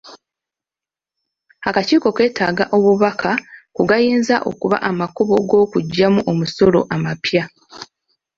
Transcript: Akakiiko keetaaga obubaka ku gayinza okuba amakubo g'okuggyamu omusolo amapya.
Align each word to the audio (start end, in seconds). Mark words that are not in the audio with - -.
Akakiiko 1.69 2.09
keetaaga 2.17 2.63
obubaka 2.77 3.31
ku 3.75 3.81
gayinza 3.89 4.35
okuba 4.49 4.77
amakubo 4.89 5.35
g'okuggyamu 5.49 6.19
omusolo 6.31 6.79
amapya. 6.95 7.43